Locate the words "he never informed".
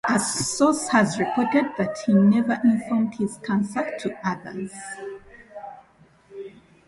2.07-3.13